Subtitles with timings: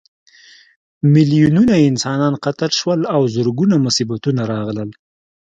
[1.13, 4.89] میلیونونه انسانان قتل شول او زرګونه مصیبتونه راغلل.